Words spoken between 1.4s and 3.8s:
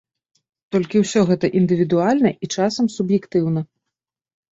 індывідуальна і часам суб'ектыўна.